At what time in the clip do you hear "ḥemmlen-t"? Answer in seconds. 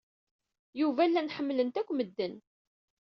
1.35-1.79